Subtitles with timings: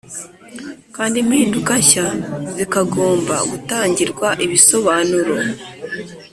[0.95, 2.07] kandi impinduka nshya
[2.57, 5.35] zikagomba gutangirwa ibisobanuro